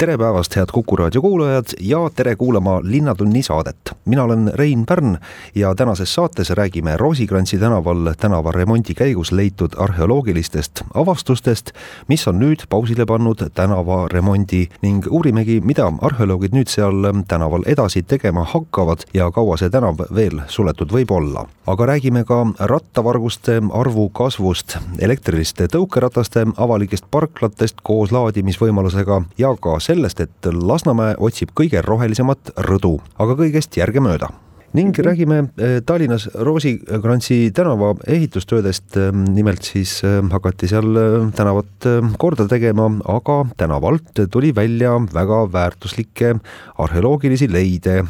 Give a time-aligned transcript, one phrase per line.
[0.00, 3.76] Tere päevast, head Kuku raadio kuulajad ja tere kuulama Linnatunni saadet.
[4.04, 5.18] mina olen Rein Pärn
[5.54, 11.70] ja tänases saates räägime Roosikrantsi tänaval tänavaremondi käigus leitud arheoloogilistest avastustest,
[12.08, 18.44] mis on nüüd pausile pannud tänavaremondi ning uurimegi, mida arheoloogid nüüd seal tänaval edasi tegema
[18.44, 21.44] hakkavad ja kaua see tänav veel suletud võib olla.
[21.66, 30.22] aga räägime ka rattavarguste arvu kasvust, elektriliste tõukerataste avalikest parklatest koos laadimisvõimalusega ja ka sellest,
[30.22, 34.30] et Lasnamäe otsib kõige rohelisemat rõdu, aga kõigest järgemööda.
[34.70, 35.02] Ning mhm.
[35.02, 38.94] räägime eh, Tallinnas Roosikrantsi tänava ehitustöödest,
[39.34, 41.88] nimelt siis eh, hakati seal eh, tänavat
[42.22, 46.36] korda tegema, aga tänavalt tuli välja väga väärtuslikke
[46.78, 48.04] arheoloogilisi leide,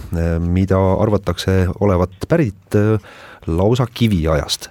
[0.45, 2.77] mida arvatakse olevat pärit
[3.49, 4.69] lausa kiviajast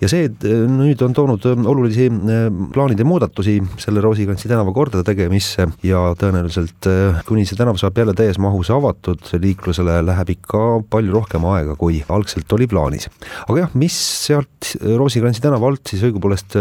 [0.00, 0.28] ja see
[0.70, 7.22] nüüd on toonud äh, olulisi äh, plaanide muudatusi selle Roosikrantsi tänava kordategemisse ja tõenäoliselt äh,
[7.28, 12.02] kuni see tänav saab jälle täies mahus avatud liiklusele, läheb ikka palju rohkem aega, kui
[12.12, 13.08] algselt oli plaanis.
[13.46, 16.56] aga jah, mis sealt Roosikrantsi tänava alt siis õigupoolest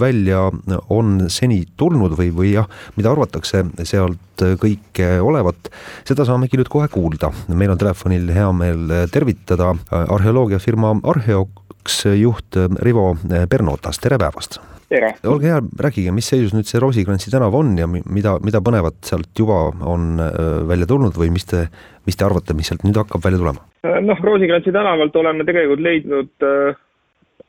[0.00, 0.46] välja
[0.92, 5.68] on seni tulnud või, või jah, mida arvatakse sealt kõike olevat,
[6.08, 7.32] seda saamegi nüüd kohe kuulda.
[7.48, 11.48] meil on telefonil hea meel tervitada arheoloogiafirma Arheo
[11.88, 14.60] juht äh, Rivo äh, Pernotas, tere päevast!
[14.88, 15.14] tere!
[15.26, 19.30] olge hea, rääkige, mis seisus nüüd see Roosikrantsi tänav on ja mida, mida põnevat sealt
[19.38, 21.68] juba on äh, välja tulnud või mis te,
[22.06, 23.64] mis te arvate, mis sealt nüüd hakkab välja tulema?
[24.04, 26.46] noh, Roosikrantsi tänavalt oleme tegelikult leidnud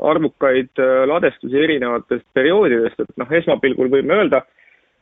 [0.02, 4.40] arvukaid ladestusi erinevatest perioodidest, et noh, esmapilgul võime öelda,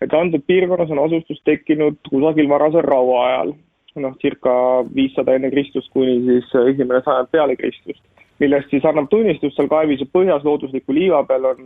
[0.01, 3.53] et antud piirkonnas on asustus tekkinud kusagil varasel rauaajal,
[4.03, 4.53] noh, circa
[4.95, 8.01] viissada enne Kristust kuni siis esimene sajand peale Kristust
[8.39, 11.65] millest siis annab tunnistust seal kaevis põhjas loodusliku liiva peal on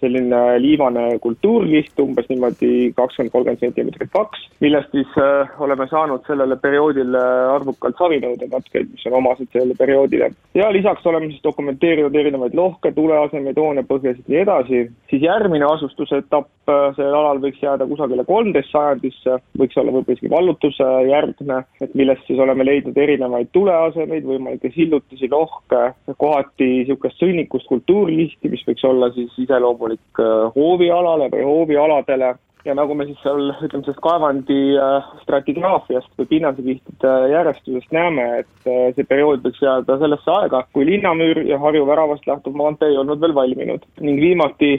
[0.00, 6.56] selline liivane kultuurkiht, umbes niimoodi kakskümmend, kolmkümmend sentimeetrit paks, millest siis äh, oleme saanud sellele
[6.62, 7.22] perioodile
[7.56, 10.30] arvukalt savinõude katkeid, mis on omased sellele perioodile.
[10.54, 16.86] ja lisaks oleme siis dokumenteerinud erinevaid lohke, tuleasemeid, hoonepõhjasid, nii edasi, siis järgmine asustusetapp äh,
[16.96, 22.26] sellel alal võiks jääda kusagile kolmteist sajandisse, võiks olla võib-olla isegi vallutuse järgne, et millest
[22.28, 25.82] siis oleme leidnud erinevaid tuleasemeid, võimalikke sillutisi, lohke,
[26.16, 32.34] kohati niisugust sõnnikust kultuurkihti, mis võiks olla siis iseloomulik loomulik äh, hoovialale või hoovialadele
[32.66, 38.66] ja nagu me siis seal, ütleme sellest kaevandi äh, stratigraafiast või pinnasekihtide järjestusest näeme, et
[38.66, 42.98] äh, see periood võiks jääda sellesse aega, kui linnamüür ja Harju väravast lähtuv maantee ei
[42.98, 43.86] olnud veel valminud.
[44.00, 44.72] ning viimati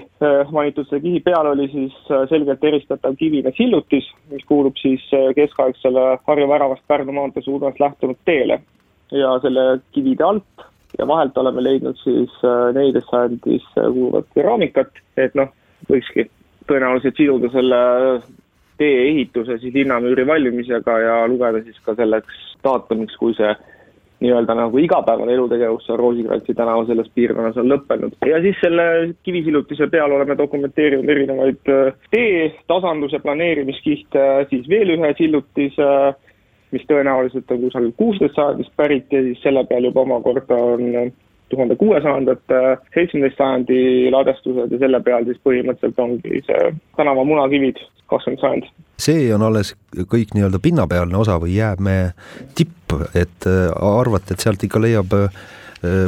[0.51, 1.95] mainitud selle kihi peal oli siis
[2.29, 5.03] selgelt eristatav kivine sillutis, mis kuulub siis
[5.35, 8.61] keskaegsele Harju väravast Pärnu maantee suunas lähtunud teele.
[9.11, 10.67] ja selle kivide alt
[10.97, 15.53] ja vahelt oleme leidnud siis äh, neliteist sajandisse kuuluvat keraamikat, et noh,
[15.91, 16.29] võikski
[16.67, 17.79] tõenäoliselt siduda selle
[18.77, 23.53] tee ehituse siis linnamüüri valmimisega ja lugeda siis ka selleks daatumiks, kui see
[24.19, 28.15] nii-öelda nagu igapäevane elutegevus seal Roosikrantsi tänava selles piirkonnas on lõppenud.
[28.25, 28.85] ja siis selle
[29.23, 35.91] kivisillutise peal oleme dokumenteerinud erinevaid äh, tee, tasanduse planeerimiskihte, siis veel ühe sillutise
[36.71, 41.11] mis tõenäoliselt on kusagil kuusteist sajandist pärit ja siis selle peal juba omakorda on
[41.49, 42.61] tuhande kuuesajandate,
[42.93, 43.77] seitsmeteist sajandi
[44.11, 47.79] ladestused ja selle peal siis põhimõtteliselt ongi see tänava munakivid,
[48.11, 48.71] kakskümmend sajand.
[48.99, 49.75] see on alles
[50.11, 52.09] kõik nii-öelda pinnapealne osa või jäämäe
[52.57, 55.39] tipp, et äh, arvate, et sealt ikka leiab äh,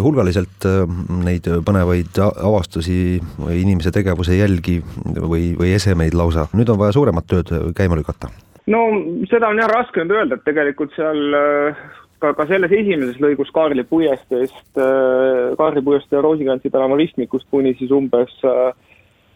[0.04, 0.84] hulgaliselt äh,
[1.24, 7.32] neid põnevaid avastusi või inimese tegevuse jälgi või, või esemeid lausa, nüüd on vaja suuremat
[7.32, 8.34] tööd käima lükata
[8.74, 8.84] no
[9.32, 11.82] seda on jah raske nüüd öelda, et tegelikult seal äh,
[12.22, 17.74] ka, ka selles esimeses lõigus Kaarli puiesteest, äh, Kaarli puiestee ja Roosikrantsi tänava ristmikust kuni
[17.80, 18.72] siis umbes äh,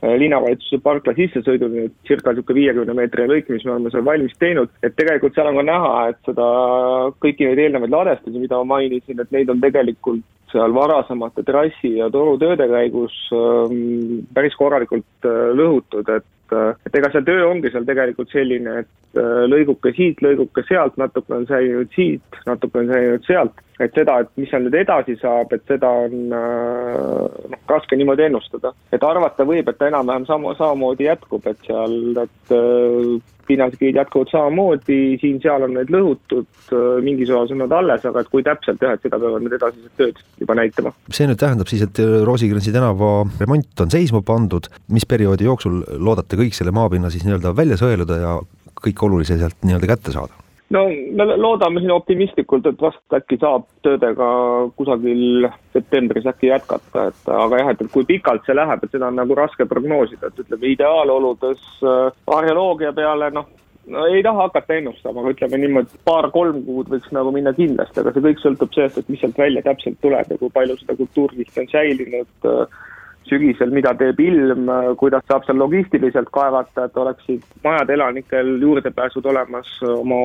[0.04, 4.98] linnavalitsuse parkla sissesõiduni, circa niisugune viiekümne meetrine lõik, mis me oleme seal valmis teinud, et
[5.00, 6.48] tegelikult seal on ka näha, et seda,
[7.24, 12.12] kõiki neid eelnevaid ladestusi, mida ma mainisin, et neid on tegelikult seal varasemate trassi ja
[12.14, 18.30] torutööde käigus ähm, päris korralikult äh, lõhutud, et et ega see töö ongi seal tegelikult
[18.30, 23.94] selline, et lõiguke siit, lõiguke sealt, natuke on säilinud siit, natuke on säilinud sealt, et
[23.98, 28.74] seda, et mis seal nüüd edasi saab, et seda on noh, raske niimoodi ennustada.
[28.92, 32.54] et arvata võib, et ta enam-vähem sama, samamoodi jätkub, et seal, et
[33.48, 36.48] pinnasekiid jätkuvad samamoodi, siin-seal on need lõhutud,
[37.04, 39.94] mingis osas on nad alles, aga et kui täpselt jah, et seda peavad need edasised
[40.00, 40.94] tööd juba näitama.
[41.12, 46.40] see nüüd tähendab siis, et Roosikrantsi tänava remont on seisma pandud, mis perioodi jooksul loodate
[46.40, 48.38] kõik selle maapinna siis nii-öelda välja sõeluda ja
[48.84, 50.44] kõik olulise sealt nii-öelda kätte saada?
[50.74, 54.28] no me loodame siin optimistlikult, et vast äkki saab töödega
[54.78, 59.20] kusagil septembris äkki jätkata, et aga jah, et, kui pikalt see läheb, et seda on
[59.22, 63.50] nagu raske prognoosida, et ütleme ideaaloludes äh, arheoloogia peale noh,
[63.94, 68.16] no ei taha hakata ennustama, aga ütleme niimoodi, paar-kolm kuud võiks nagu minna kindlasti, aga
[68.16, 71.66] see kõik sõltub sellest, et mis sealt välja täpselt tuleb ja kui palju seda kultuurkihti
[71.66, 72.82] on säilinud äh,
[73.30, 79.70] sügisel, mida teeb ilm, kuidas saab seal logistiliselt kaevata, et oleksid majade elanikel juurdepääsud olemas
[79.88, 80.20] oma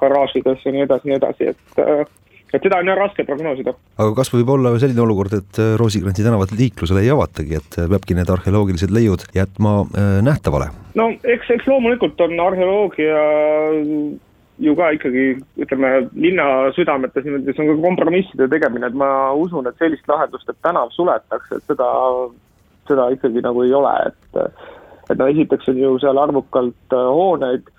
[0.00, 2.16] garaažidesse ja nii edasi, nii edasi, et
[2.54, 3.74] et seda on jah raske prognoosida.
[3.98, 8.30] aga kas võib olla selline olukord, et Roosikrantsi tänavat liiklusele ei avatagi, et peabki need
[8.32, 10.70] arheoloogilised leiud jätma äh, nähtavale?
[10.98, 13.20] no eks, eks loomulikult on arheoloogia
[14.58, 15.24] ju ka ikkagi
[15.62, 16.46] ütleme, linna
[16.76, 20.90] südametes niimoodi, see on ka kompromisside tegemine, et ma usun, et sellist lahendust, et tänav
[20.96, 21.88] suletakse, et seda,
[22.90, 24.42] seda ikkagi nagu ei ole, et
[25.08, 27.70] et no esiteks on ju seal arvukalt äh, hooneid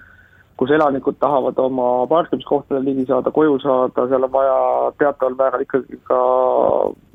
[0.59, 4.57] kus elanikud tahavad oma parkimiskohtadele ligi saada, koju saada, seal on vaja
[4.99, 6.19] teataval määral ikkagi ka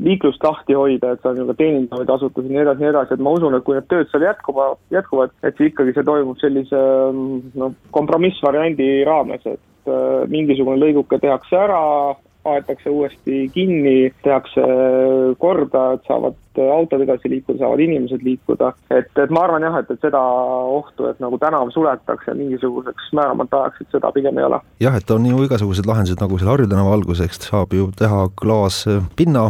[0.06, 3.14] liiklust lahti hoida, et seal on ju ka teenindavaid asutusi ja nii edasi, nii edasi,
[3.19, 6.41] et ma usun, et kui need tööd seal jätkuva, jätkuvad, et siis ikkagi see toimub
[6.41, 6.81] sellise
[7.61, 11.82] noh, kompromissvariandi raames, et äh, mingisugune lõiguke tehakse ära,
[12.44, 14.64] aetakse uuesti kinni, tehakse
[15.41, 16.37] korda, et saavad
[16.75, 18.73] autod edasi liikuda, saavad inimesed liikuda.
[18.91, 23.64] et, et ma arvan jah, et, et seda ohtu, et nagu tänav suletakse mingisuguseks määramata
[23.64, 24.61] ajaks, et seda pigem ei ole.
[24.85, 29.49] jah, et on ju igasugused lahendused, nagu seal Harju tänava alguseks saab ju teha klaaspinna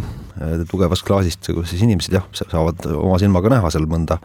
[0.70, 4.18] tugevast klaasist, kus siis inimesed jah, saavad oma silmaga näha seal mõnda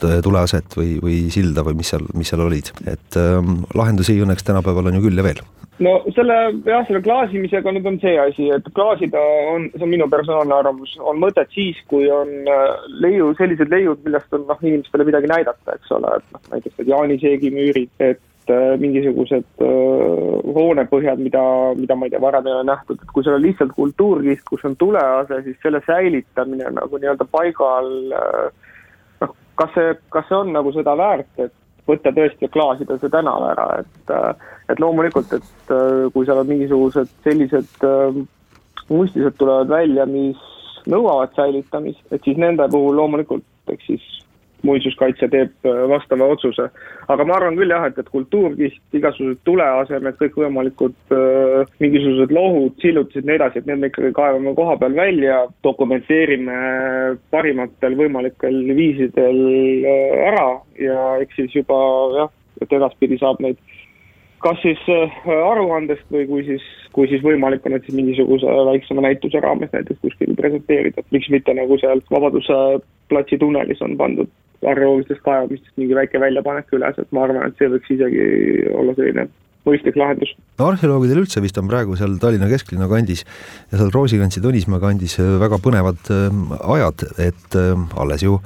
[0.00, 4.88] tuleaset või, või silda või mis seal, mis seal olid, et ähm, lahendusi õnneks tänapäeval
[4.88, 5.42] on ju küll ja veel
[5.84, 6.36] no selle
[6.66, 9.20] jah, selle klaasimisega nüüd on see asi, et klaasida
[9.52, 14.02] on, see on minu personaalne arvamus, on mõtet siis, kui on äh, leiu, sellised leiud,
[14.06, 18.52] millest on noh, inimestele midagi näidata, eks ole, et noh, näiteks need jaaniseegi müürid, et
[18.52, 21.44] äh, mingisugused äh, hoonepõhjad, mida,
[21.78, 24.66] mida ma ei tea, varem ei ole nähtud, et kui seal on lihtsalt kultuurkiht, kus
[24.68, 28.76] on tulease, siis selle säilitamine nagu nii-öelda paigal äh,
[29.24, 31.56] noh, kas see, kas see on nagu seda väärt, et
[31.90, 34.14] võtta tõesti ja klaasida see tänav ära, et
[34.70, 35.72] et loomulikult, et
[36.14, 37.86] kui seal on mingisugused sellised
[38.90, 40.38] muistised tulevad välja, mis
[40.90, 44.06] nõuavad säilitamist, et siis nende puhul loomulikult eks siis
[44.66, 46.68] muinsuskaitse teeb äh, vastava otsuse.
[47.08, 53.26] aga ma arvan küll jah, et, et kultuurkiht, igasugused tuleasemed, kõikvõimalikud äh, mingisugused lohud, sillutised,
[53.28, 56.60] nii edasi, et need me ikkagi kaevame koha peal välja, dokumenteerime
[57.34, 60.48] parimatel võimalikel viisidel äh, ära
[60.80, 61.80] ja eks siis juba
[62.18, 63.60] jah, et edaspidi saab neid
[64.40, 64.80] kas siis
[65.28, 66.64] aruandest või kui siis,
[66.96, 71.52] kui siis võimalik on, et siis mingisuguse väiksema näituse raames näiteks kuskil presenteerida, miks mitte
[71.56, 72.56] nagu seal Vabaduse
[73.12, 74.30] platsi tunnelis on pandud
[74.66, 78.26] arheoloogilistest kaevamistest mingi väike väljapanek üles, et ma arvan, et see võiks isegi
[78.76, 79.28] olla selline
[79.68, 80.32] mõistlik lahendus.
[80.58, 83.24] no arheoloogidel üldse vist on praegu seal Tallinna kesklinna kandis
[83.70, 86.28] ja seal Roosikrantsi Tõnismäe kandis väga põnevad äh,
[86.76, 88.38] ajad, et äh, alles ju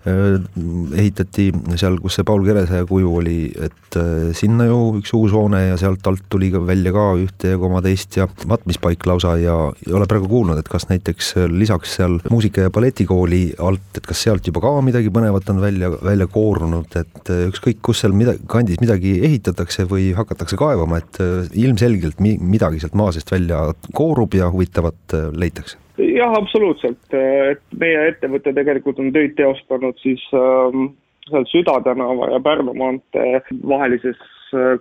[0.00, 5.60] ehitati seal, kus see Paul Kerese kuju oli, et äh, sinna ju üks uus hoone
[5.66, 9.56] ja sealt alt tuli ka välja ka ühte ja koma teist ja matmispaik lausa ja
[9.84, 14.24] ei ole praegu kuulnud, et kas näiteks lisaks seal muusika- ja balletikooli alt, et kas
[14.24, 18.38] sealt juba ka midagi põnevat on välja, välja koorunud, et äh, ükskõik, kus seal mida,
[18.48, 21.20] kandis midagi ehitatakse või hakatakse kaevama, et
[21.60, 28.08] ilmselgelt mi-, midagi sealt maa seest välja koorub ja huvitavat leitakse jah, absoluutselt, et meie
[28.10, 30.90] ettevõte tegelikult on töid teostanud siis ähm,
[31.28, 34.18] seal Süda tänava ja Pärnu maantee vahelises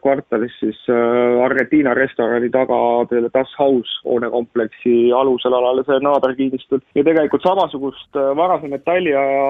[0.01, 2.77] kvartalis siis äh, Argentiina restorani taga
[3.09, 6.81] peale Das Haus hoonekompleksi alusel alale see naaberkinnistul.
[6.95, 9.45] ja tegelikult samasugust äh, varase metalliaja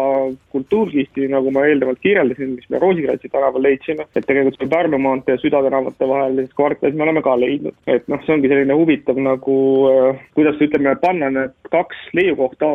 [0.51, 5.37] kultuurkihti, nagu ma eelnevalt kirjeldasin, mis me Roosikrantsi tänaval leidsime, et tegelikult seal Pärnu maantee
[5.37, 7.75] ja Süda tänavate vahelises kvartalis me oleme ka leidnud.
[7.87, 9.57] et noh, see ongi selline huvitav nagu,
[10.37, 12.69] kuidas ütleme, panna need kaks leiukohta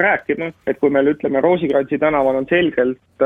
[0.00, 3.22] rääkima, et kui meil ütleme, Roosikrantsi tänaval on selgelt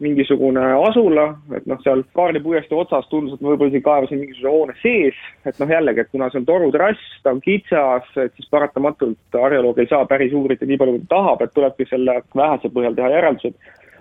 [0.00, 1.26] mingisugune asula,
[1.56, 5.18] et noh, seal Kaarli puiestee otsas tundus, et ma võib-olla isegi kaevasin mingisuguse hoone sees,
[5.48, 9.78] et noh, jällegi, et kuna see on torutrass, ta on kitsas, et siis paratamatult arheoloog
[9.78, 13.12] ei saa päris uurida nii palju, kui ta tahab, et tulebki selle vähese põhjal teha
[13.16, 13.60] järeldused.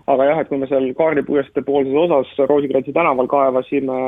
[0.09, 3.99] aga jah, et kui me seal Kaarli puiestee poolses osas Roosikrantsi tänaval kaevasime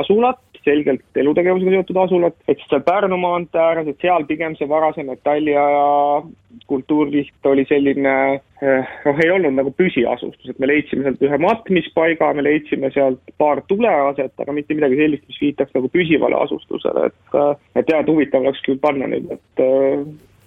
[0.00, 4.68] asulat, selgelt elutegevusega seotud asulat, et siis seal Pärnu maantee ääres, et seal pigem see
[4.68, 6.22] varasem metalliaja
[6.68, 8.14] kultuurkiht oli selline
[8.60, 13.62] noh, ei olnud nagu püsiasustus, et me leidsime sealt ühe matmispaiga, me leidsime sealt paar
[13.70, 17.38] tuleaset, aga mitte midagi sellist, mis viitaks nagu püsivale asustusele, et
[17.78, 19.64] et jah, et huvitav oleks küll panna nüüd need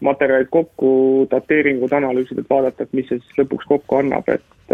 [0.01, 0.91] materjalid kokku,
[1.29, 4.73] dateeringud, analüüsid, et vaadata, et mis see siis lõpuks kokku annab, et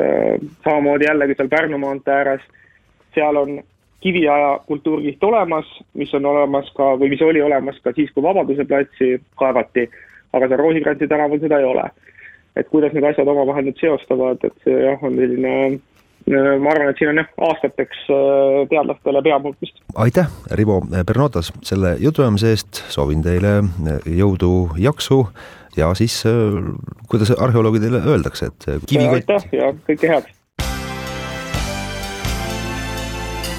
[0.64, 2.46] samamoodi jällegi seal Pärnu maantee ääres,
[3.16, 3.58] seal on
[4.00, 8.66] kiviaja kultuurkiht olemas, mis on olemas ka või mis oli olemas ka siis, kui Vabaduse
[8.66, 9.88] platsi kaevati,
[10.34, 11.90] aga seal Roosikrantsi tänaval seda ei ole.
[12.58, 15.52] et kuidas need asjad omavahel nüüd seostavad, et see jah, on selline
[16.28, 19.78] Äh, ma arvan, et siin on jah, aastateks äh, teadlastele pea muutmist.
[19.96, 20.28] aitäh,
[20.60, 25.22] Rivo Bernotas, selle jutuajamise eest, soovin teile äh, jõudu, jaksu
[25.78, 26.18] ja siis
[27.08, 29.32] kuidas arheoloogidele öeldakse, et kivikott.
[29.32, 30.28] aitäh ja kõike head.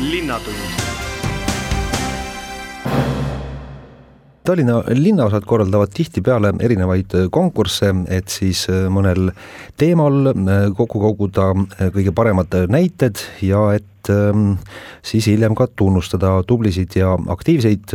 [0.00, 0.56] Linnatund.
[4.48, 9.28] Tallinna linnaosad korraldavad tihtipeale erinevaid konkursse, et siis äh, mõnel
[9.76, 13.84] teemal äh, kokku koguda äh, kõige paremad näited ja et
[15.02, 17.94] siis hiljem ka tunnustada tublisid ja aktiivseid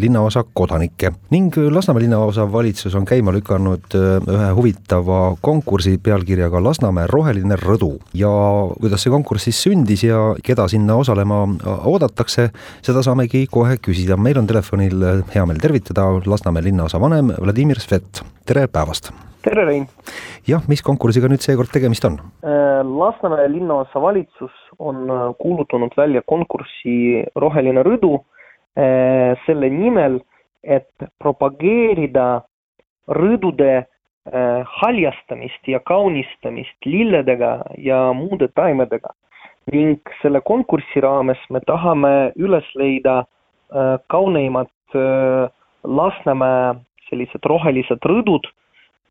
[0.00, 1.12] linnaosa kodanikke.
[1.30, 8.30] ning Lasnamäe linnaosa valitsus on käima lükanud ühe huvitava konkursi pealkirjaga Lasnamäe roheline rõdu ja
[8.80, 11.42] kuidas see konkurss siis sündis ja keda sinna osalema
[11.84, 12.50] oodatakse,
[12.82, 14.16] seda saamegi kohe küsida.
[14.16, 19.12] meil on telefonil hea meel tervitada Lasnamäe linnaosa vanem Vladimir Svet, tere päevast!
[19.44, 19.86] Tere, Rein!
[20.48, 22.18] jah, mis konkursiga nüüd seekord tegemist on?
[22.44, 30.20] Äh, Lasnamäe linnaosa valitsus on äh, kuulutanud välja konkursi Roheline rõdu äh, selle nimel,
[30.64, 32.44] et propageerida
[33.12, 33.84] rõdude
[34.24, 39.10] haljastamist ja kaunistamist lilledega ja muude taimedega.
[39.72, 43.26] ning selle konkursi raames me tahame üles leida
[44.08, 44.96] kauneimad
[45.84, 46.74] Lasnamäe
[47.10, 48.48] sellised rohelised rõdud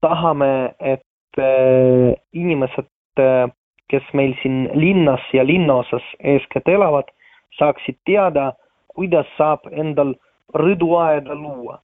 [0.03, 3.47] tahame, et äh, inimesed, äh,
[3.89, 7.09] kes meil siin linnas ja linnaosas eeskätt elavad,
[7.57, 8.51] saaksid teada,
[8.93, 10.15] kuidas saab endal
[10.53, 11.79] rõduaeda luua.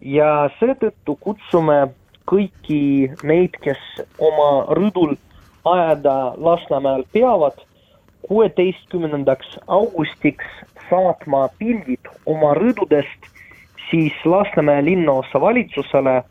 [0.00, 1.90] ja seetõttu kutsume
[2.30, 3.80] kõiki neid, kes
[4.16, 5.12] oma rõdul
[5.68, 7.58] aeda Lasnamäel peavad,
[8.24, 10.46] kuueteistkümnendaks augustiks
[10.88, 13.28] saatma pildid oma rõdudest
[13.90, 16.22] siis Lasnamäe linnaosa valitsusele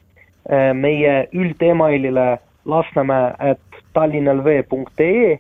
[0.74, 5.40] meie üldemailile lasnamäe at tallinnalv.ee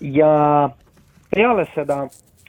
[0.00, 0.70] ja
[1.34, 2.06] peale seda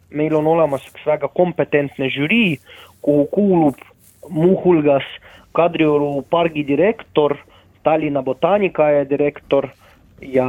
[0.10, 2.60] meil on olemas üks väga kompetentne žürii,
[3.02, 3.84] kuhu kuulub
[4.30, 5.06] muuhulgas
[5.54, 7.36] Kadrioru pargi direktor,
[7.84, 9.70] Tallinna botaanikaaia direktor
[10.22, 10.46] ja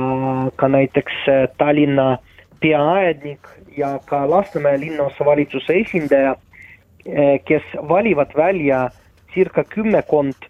[0.57, 2.19] ka näiteks äh, Tallinna
[2.61, 8.89] peaaednik ja ka Lasnamäe linnaosavalitsuse esindaja, äh, kes valivad välja
[9.35, 10.50] circa kümmekond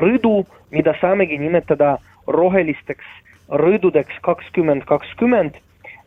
[0.00, 3.06] rõdu, mida saamegi nimetada rohelisteks
[3.48, 5.56] rõdudeks kakskümmend kakskümmend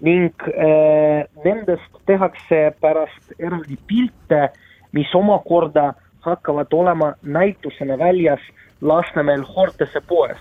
[0.01, 4.49] ning äh, nendest tehakse pärast eraldi pilte,
[4.93, 5.93] mis omakorda
[6.25, 8.41] hakkavad olema näitusena väljas
[8.81, 10.37] Lasnamäel Hortese poes.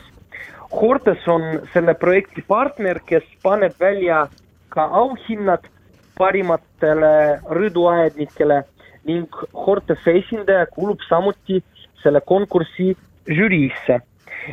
[0.72, 1.42] Hortes on
[1.74, 4.26] selle projekti partner, kes paneb välja
[4.72, 5.66] ka auhinnad
[6.18, 8.62] parimatele rõduaednikele
[9.08, 11.60] ning Hortese esindaja kuulub samuti
[12.02, 12.94] selle konkursi
[13.28, 14.00] žüriisse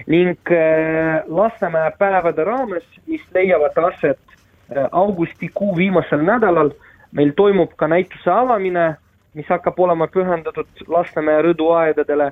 [0.08, 6.72] ning äh, Lasnamäe päevade raames, mis leiavad aset äh, augustikuu viimasel nädalal,
[7.12, 8.96] meil toimub ka näituse avamine,
[9.34, 12.32] mis hakkab olema pühendatud Lasnamäe rõduaedadele.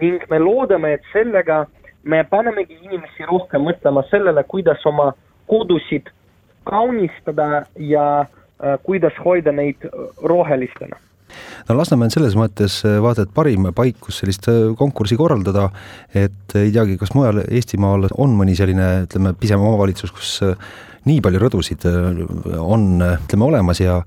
[0.00, 1.64] Ning me loodame, et sellega
[2.02, 5.12] me panemegi inimesi rohkem mõtlema sellele, kuidas oma
[5.46, 6.10] kodusid
[6.64, 9.84] kaunistada ja äh, kuidas hoida neid
[10.22, 10.98] rohelistena
[11.68, 15.68] no Lasnamäe on selles mõttes äh, vaata et parim paik, kus sellist äh, konkurssi korraldada,
[16.14, 20.54] et ei teagi, kas mujal Eestimaal on mõni selline, ütleme, pisem omavalitsus, kus äh,
[21.04, 23.98] nii palju rõdusid on, ütleme, olemas ja,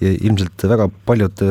[0.00, 1.42] ja ilmselt väga paljud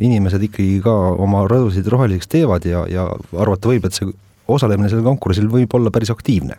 [0.00, 3.04] inimesed ikkagi ka oma rõdusid roheliseks teevad ja, ja
[3.36, 4.08] arvata võib, et see
[4.48, 6.56] osalemine sellel konkursil võib olla päris aktiivne.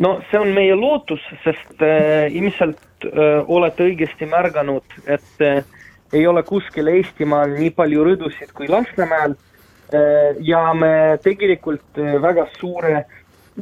[0.00, 5.60] No see on meie lootus, sest äh, ilmselt äh, olete õigesti märganud, et äh,
[6.12, 9.36] ei ole kuskil Eestimaal nii palju rõdusid kui Lasnamäel.
[9.94, 13.04] Äh, ja me tegelikult äh, väga suure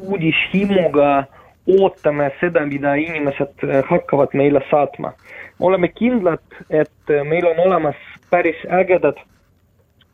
[0.00, 1.24] uudishimuga
[1.68, 5.12] ootame seda, mida inimesed äh, hakkavad meile saatma.
[5.60, 7.96] oleme kindlad, et meil on olemas
[8.30, 9.16] päris ägedad,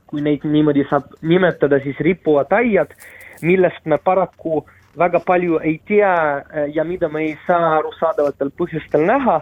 [0.06, 2.94] kui neid niimoodi saab nimetada, siis ripuvad aiad,
[3.42, 4.64] millest me paraku
[4.96, 6.14] väga palju ei tea
[6.72, 9.40] ja mida me ei saa arusaadavatel põhjustel näha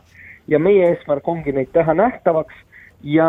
[0.48, 2.54] ja meie eesmärk ongi neid teha nähtavaks
[3.02, 3.28] ja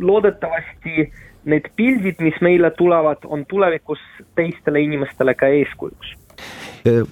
[0.00, 1.10] loodetavasti
[1.46, 4.02] need pildid, mis meile tulevad, on tulevikus
[4.34, 6.16] teistele inimestele ka eeskujuks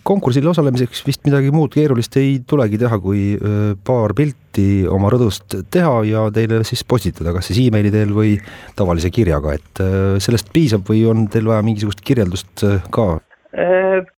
[0.07, 3.35] konkursil osalemiseks vist midagi muud keerulist ei tulegi teha, kui
[3.87, 8.37] paar pilti oma rõdust teha ja teile siis postitada, kas siis emaili teel või
[8.79, 9.83] tavalise kirjaga, et
[10.23, 13.09] sellest piisab või on teil vaja mingisugust kirjeldust ka?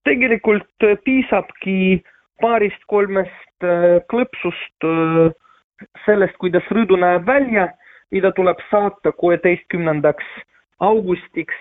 [0.09, 2.03] tegelikult piisabki
[2.41, 3.67] paarist-kolmest
[4.09, 4.87] klõpsust
[6.07, 7.71] sellest, kuidas rõdu näeb välja
[8.11, 10.25] mida tuleb saata kuueteistkümnendaks
[10.81, 11.57] augustiks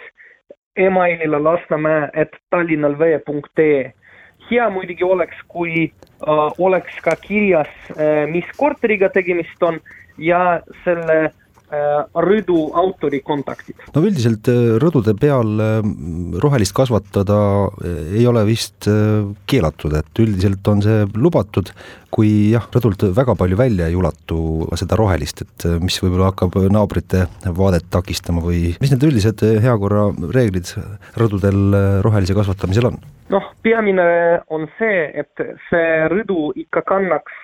[0.76, 3.94] emailile Lasnamäe, et tallinnalvee.ee.
[4.52, 9.80] hea muidugi oleks, kui äh, oleks ka kirjas äh,, mis korteriga tegemist on
[10.18, 11.32] ja selle äh,
[12.26, 13.78] rõdu autori kontaktid.
[13.96, 15.78] no üldiselt äh, rõdude peal äh,
[16.42, 17.38] rohelist kasvatada
[17.86, 18.88] ei ole vist
[19.50, 21.70] keelatud, et üldiselt on see lubatud,
[22.14, 27.26] kui jah, rõdult väga palju välja ei ulatu seda rohelist, et mis võib-olla hakkab naabrite
[27.58, 30.72] vaadet takistama või mis need üldised heakorra reeglid
[31.20, 33.02] rõdudel rohelise kasvatamisel on?
[33.34, 34.06] noh, peamine
[34.54, 37.38] on see, et see rõdu ikka kannaks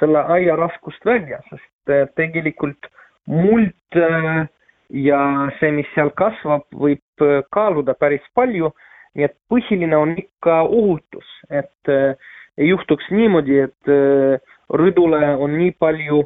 [0.00, 2.88] selle aia raskust välja, sest tegelikult
[3.30, 4.46] muld äh,
[4.90, 5.20] ja
[5.60, 8.74] see, mis seal kasvab, võib äh, kaaluda päris palju.
[9.18, 12.14] nii et põhiline on ikka ohutus, et äh,
[12.60, 13.90] ei juhtuks niimoodi, et
[14.70, 16.20] rõdule on nii palju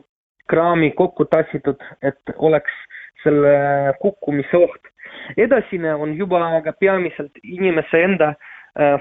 [0.50, 2.72] kraami kokku tassitud, et oleks
[3.22, 4.90] selle kukkumise oht.
[5.36, 8.34] edasine on juba aga peamiselt inimese enda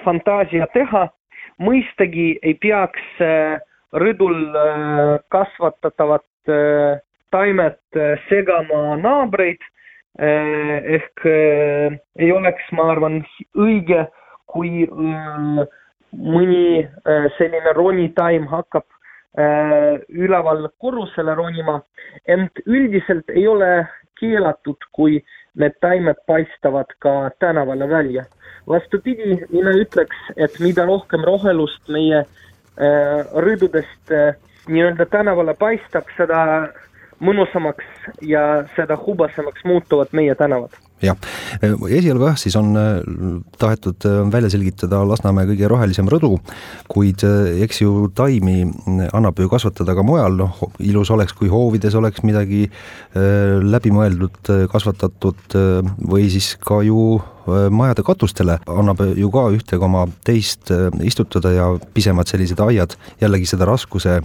[0.05, 1.07] fantaasia teha.
[1.59, 3.19] mõistagi ei peaks
[3.93, 4.37] rõdul
[5.29, 6.53] kasvatatavat
[7.33, 9.61] taimed äh, segama naabreid
[10.19, 13.21] äh, ehk äh, ei oleks, ma arvan,
[13.57, 14.05] õige,
[14.53, 14.85] kui
[16.13, 16.83] mõni
[17.39, 18.85] selline ronitaim hakkab
[20.13, 21.79] üleval korrusele ronima,
[22.29, 23.69] ent üldiselt ei ole
[24.21, 25.17] keelatud, kui
[25.57, 28.27] need taimed paistavad ka tänavale välja.
[28.69, 32.21] vastupidi, mina ütleks, et mida rohkem rohelust meie
[33.33, 34.13] rõdudest
[34.69, 36.69] nii-öelda tänavale paistab, seda
[37.23, 40.75] mõnusamaks ja seda hubasemaks muutuvad meie tänavad.
[41.03, 41.19] Jah,
[41.59, 43.01] esialgu jah, siis on äh,
[43.59, 46.37] tahetud äh, välja selgitada Lasnamäe kõige rohelisem rõdu,
[46.91, 48.61] kuid äh, eks ju taimi
[49.09, 52.65] annab ju kasvatada ka mujal, noh ilus oleks, kui hoovides oleks midagi
[53.13, 55.55] läbimõeldud, kasvatatud
[56.09, 60.71] või siis ka ju majade katustele annab ju ka ühte koma teist
[61.03, 64.19] istutada ja pisemad sellised aiad, jällegi seda raskuse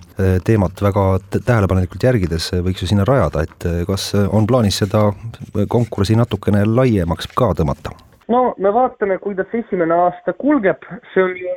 [0.46, 5.09] teemat väga tähelepanelikult järgides võiks ju sinna rajada, et kas on plaanis seda
[5.68, 7.94] konkurssi natukene laiemaks ka tõmmata?
[8.28, 11.57] no me vaatame, kuidas esimene aasta kulgeb, see on ju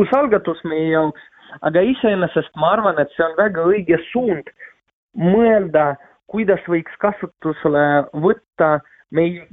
[0.00, 1.22] uus algatus meie jaoks,
[1.66, 4.50] aga iseenesest ma arvan, et see on väga õige suund
[5.16, 5.94] mõelda,
[6.32, 7.86] kuidas võiks kasutusele
[8.24, 8.76] võtta
[9.14, 9.46] meie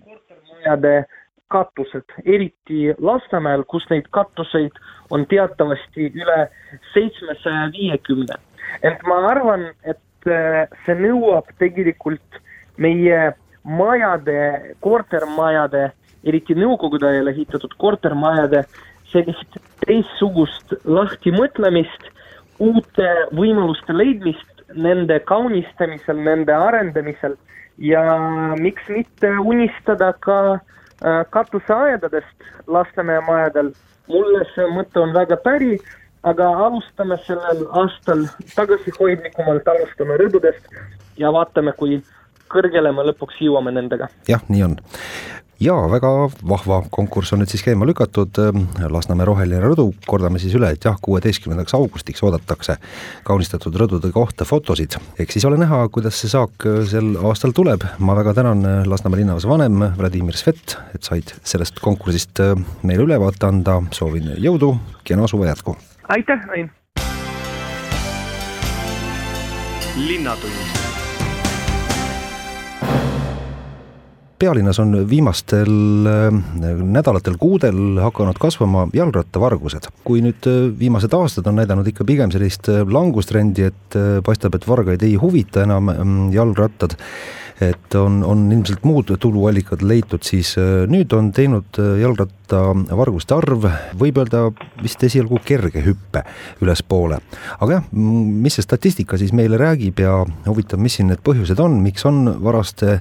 [0.64, 1.06] kortermajade
[1.48, 4.72] katused, eriti Lasnamäel, kus neid katuseid
[5.12, 6.50] on teatavasti üle
[6.94, 8.36] seitsmesaja viiekümne.
[8.82, 10.00] ent ma arvan, et
[10.86, 12.40] see nõuab tegelikult
[12.78, 15.92] meie majade, kortermajade,
[16.24, 18.64] eriti nõukogude ajal ehitatud kortermajade
[19.12, 22.10] sellist teistsugust lahtimõtlemist,
[22.60, 27.38] uute võimaluste leidmist nende kaunistamisel, nende arendamisel
[27.78, 28.04] ja
[28.60, 33.74] miks mitte unistada ka äh, katuseaedadest Lasnamäe majadel.
[34.08, 35.78] mulle see mõte on väga päri,
[36.24, 40.68] aga alustame sellel aastal tagasihoidlikumalt, alustame rõdudest
[41.18, 42.02] ja vaatame, kui
[42.52, 44.08] kõrgele me lõpuks jõuame nendega.
[44.28, 44.76] jah, nii on
[45.60, 46.10] ja väga
[46.50, 48.40] vahva konkurss on nüüd siis käima lükatud,
[48.94, 52.78] Lasnamäe roheline rõdu, kordame siis üle, et jah, kuueteistkümnendaks augustiks oodatakse
[53.28, 54.98] kaunistatud rõdude kohta fotosid.
[55.20, 59.50] eks siis ole näha, kuidas see saak sel aastal tuleb, ma väga tänan Lasnamäe linnaosa
[59.50, 62.42] vanem Vladimir Svet, et said sellest konkursist
[62.84, 65.78] meile ülevaate anda, soovin jõudu, kena suve jätku!
[66.10, 66.72] aitäh, Ain!
[69.98, 70.93] linnatund
[74.40, 76.34] pealinnas on viimastel äh,
[76.84, 79.90] nädalatel, kuudel hakanud kasvama jalgrattavargused.
[80.04, 84.68] kui nüüd äh, viimased aastad on näidanud ikka pigem sellist äh, langustrendi, et paistab, et
[84.68, 86.98] vargaid ei huvita enam mm, jalgrattad,
[87.62, 90.56] et on, on ilmselt muud tuluallikad leitud, siis
[90.90, 93.68] nüüd on teinud jalgrattavarguste arv,
[94.00, 94.46] võib öelda
[94.82, 96.24] vist esialgu kerge hüppe
[96.64, 97.20] ülespoole.
[97.60, 101.80] aga jah, mis see statistika siis meile räägib ja huvitav, mis siin need põhjused on,
[101.84, 103.00] miks on varaste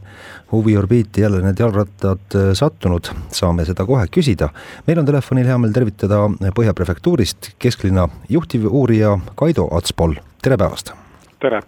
[0.53, 4.53] huviorbiiti jälle need jalgrattad sattunud, saame seda kohe küsida.
[4.87, 11.02] meil on telefonil hea meel tervitada Põhja prefektuurist kesklinna juhtivuurija Kaido Atspol, tere päevast!
[11.43, 11.63] Tere!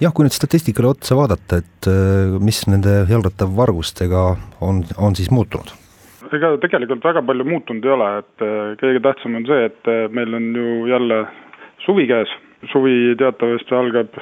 [0.00, 4.24] jah, kui nüüd statistikale otsa vaadata, et äh, mis nende jalgrattavargustega
[4.66, 5.72] on, on siis muutunud?
[6.30, 10.04] ega tegelikult väga palju muutunud ei ole, et äh, kõige tähtsam on see, et äh,
[10.14, 11.22] meil on ju jälle
[11.86, 12.32] suvi käes,
[12.72, 14.20] suvi teatavasti algab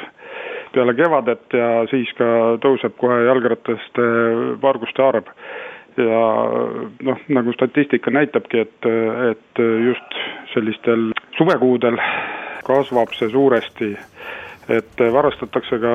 [0.72, 2.28] peale kevadet ja siis ka
[2.62, 4.06] tõuseb kohe jalgrattaste
[4.62, 5.30] varguste arv
[5.98, 6.24] ja
[7.08, 8.88] noh, nagu statistika näitabki, et,
[9.32, 10.18] et just
[10.52, 11.08] sellistel
[11.38, 11.98] suvekuudel
[12.68, 13.90] kasvab see suuresti
[14.68, 15.92] et varastatakse ka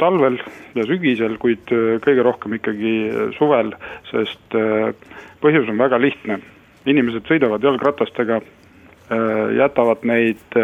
[0.00, 0.38] talvel
[0.76, 1.68] ja sügisel, kuid
[2.04, 2.94] kõige rohkem ikkagi
[3.36, 3.74] suvel,
[4.10, 4.56] sest
[5.42, 6.40] põhjus on väga lihtne.
[6.86, 8.36] inimesed sõidavad jalgratastega,
[9.58, 10.58] jätavad neid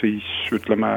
[0.00, 0.96] siis ütleme,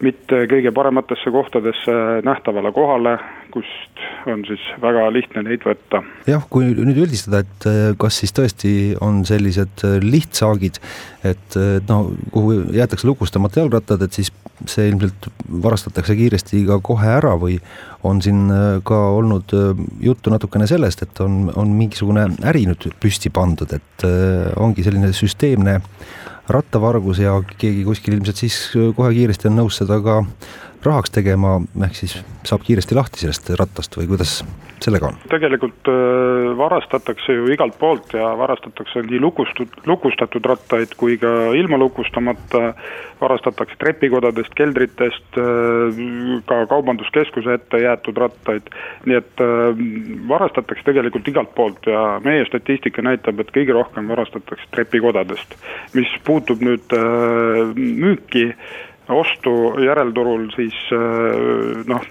[0.00, 3.18] mitte kõige parematesse kohtadesse nähtavale kohale,
[3.52, 4.00] kust
[4.30, 6.02] on siis väga lihtne neid võtta.
[6.28, 7.68] jah, kui nüüd üldistada, et
[8.00, 8.72] kas siis tõesti
[9.04, 10.80] on sellised lihtsaagid,
[11.24, 14.32] et no kuhu jäetakse lukustamata jalgrattad, et siis
[14.68, 15.28] see ilmselt
[15.62, 17.58] varastatakse kiiresti ka kohe ära või
[18.06, 18.48] on siin
[18.86, 19.52] ka olnud
[20.00, 24.06] juttu natukene sellest, et on, on mingisugune äri nüüd püsti pandud, et
[24.60, 25.80] ongi selline süsteemne
[26.50, 28.56] rattavargus ja keegi kuskil ilmselt siis
[28.96, 30.20] kohe kiiresti on nõus seda ka
[30.84, 32.16] rahaks tegema, ehk siis
[32.48, 34.40] saab kiiresti lahti sellest rattast või kuidas
[34.80, 35.18] sellega on?
[35.28, 41.78] tegelikult äh, varastatakse ju igalt poolt ja varastatakse nii lukustud, lukustatud rattaid kui ka ilma
[41.80, 42.72] lukustamata,
[43.20, 46.00] varastatakse trepikodadest, keldritest, äh,
[46.48, 48.72] ka kaubanduskeskuse ette jäetud rattaid,
[49.04, 49.84] nii et äh,
[50.32, 55.56] varastatakse tegelikult igalt poolt ja meie statistika näitab, et kõige rohkem varastatakse trepikodadest.
[55.94, 56.92] mis puutub nüüd
[57.76, 58.50] müüki,
[59.08, 59.52] ostu
[59.84, 62.04] järelturul, siis äh, noh,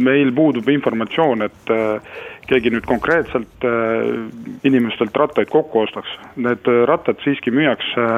[0.00, 2.16] meil puudub informatsioon, et äh,
[2.50, 4.08] keegi nüüd konkreetselt äh,
[4.66, 6.12] inimestelt rattaid kokku ostaks.
[6.36, 8.08] Need rattad siiski müüakse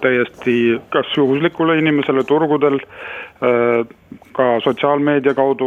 [0.00, 0.54] täiesti
[0.88, 2.78] kas juhuslikule inimesele turgudel,
[4.32, 5.66] ka sotsiaalmeedia kaudu,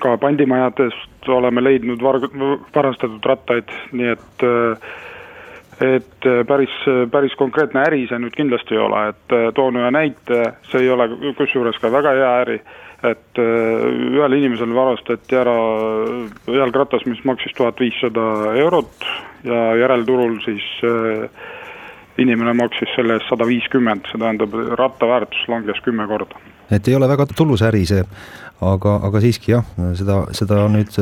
[0.00, 2.28] ka pandimajadest oleme leidnud var-,
[2.74, 4.94] varastatud rattaid, nii et äh,
[5.80, 6.74] et äh, päris,
[7.10, 10.90] päris konkreetne äri see nüüd kindlasti ei ole, et äh, toon ühe näite, see ei
[10.94, 11.08] ole
[11.38, 12.58] kusjuures ka väga hea äri,
[13.04, 15.56] et äh, ühel inimesel varastati ära
[16.60, 19.08] jalgratas, mis maksis tuhat viissada eurot
[19.44, 20.68] ja järelturul siis
[22.22, 26.38] inimene maksis selle eest sada viiskümmend, see tähendab, ratta väärtus langes kümme korda.
[26.70, 28.04] Et ei ole väga tulus äri see,
[28.64, 29.64] aga, aga siiski jah,
[29.98, 30.94] seda, seda nüüd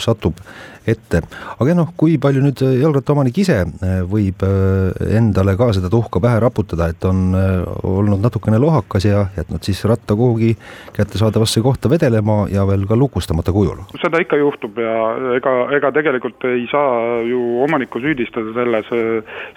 [0.00, 0.40] satub
[0.86, 1.22] ette.
[1.62, 6.20] aga noh, kui palju nüüd äh, jalgrattaomanik ise äh, võib äh, endale ka seda tuhka
[6.22, 10.52] pähe raputada, et on olnud natukene lohakas ja jätnud siis ratta kuhugi
[10.96, 13.84] kättesaadavasse kohta vedelema ja veel ka lukustamata kujul?
[14.02, 14.96] seda ikka juhtub ja
[15.38, 18.90] ega, ega tegelikult ei saa ju omanikku süüdistada selles,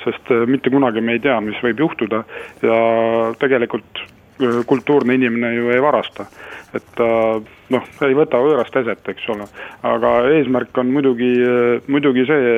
[0.04, 2.24] sest mitte kunagi me ei tea, mis võib juhtuda
[2.66, 2.78] ja
[3.42, 4.06] tegelikult
[4.68, 6.26] kultuurne inimene ju ei varasta
[6.76, 7.08] et ta
[7.72, 9.48] noh, ei võta võõrast eset, eks ole.
[9.88, 11.32] aga eesmärk on muidugi,
[11.92, 12.58] muidugi see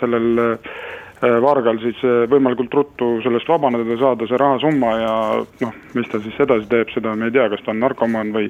[0.00, 0.72] sellel äh,
[1.20, 5.14] vargal siis äh, võimalikult ruttu sellest vabaneda, saada see rahasumma ja
[5.60, 8.48] noh, mis ta siis edasi teeb, seda me ei tea, kas ta on narkomaan või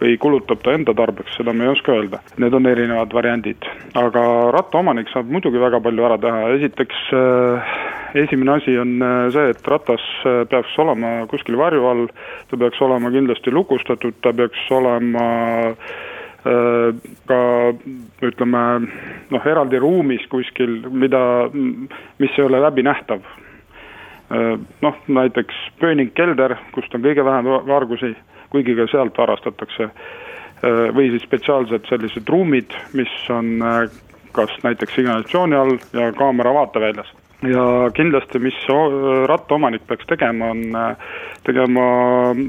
[0.00, 2.20] või kulutab ta enda tarbeks, seda me ei oska öelda.
[2.40, 3.64] Need on erinevad variandid,
[4.00, 7.74] aga rattaomanik saab muidugi väga palju ära teha, esiteks äh,
[8.24, 12.06] esimene asi on äh, see, et ratas äh, peaks olema kuskil varju all,
[12.50, 15.26] ta peaks olema kindlasti lukustatud, ta peaks olema
[15.72, 15.92] äh,
[16.40, 17.40] ka
[18.24, 18.62] ütleme
[19.30, 21.20] noh, eraldi ruumis kuskil, mida,
[21.52, 23.20] mis ei ole läbinähtav.
[24.80, 28.14] noh, näiteks Pööning kelder, kust on kõige vähem vargusi,
[28.50, 29.90] kuigi ka sealt varastatakse.
[30.94, 33.62] või siis spetsiaalsed sellised ruumid, mis on
[34.32, 37.08] kas näiteks signalisatsiooni all ja kaamera vaateväljas
[37.48, 38.56] ja kindlasti, mis
[39.26, 40.96] rattaomanik peaks tegema, on äh,
[41.46, 41.84] tegema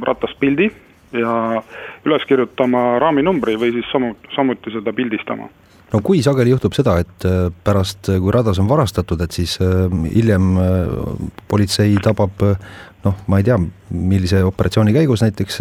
[0.07, 0.71] ratast pildi
[1.15, 1.61] ja
[2.05, 5.49] üles kirjutama raaminumbri või siis samu, samuti seda pildistama.
[5.91, 9.57] No kui sageli juhtub seda, et äh, pärast, äh, kui radas on varastatud, et siis
[9.59, 10.53] hiljem
[11.51, 12.45] politsei tabab
[13.01, 13.57] noh, ma ei tea,
[13.91, 15.57] millise operatsiooni käigus näiteks